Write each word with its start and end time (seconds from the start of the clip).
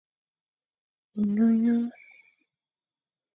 Enyunyung. 1.19 1.89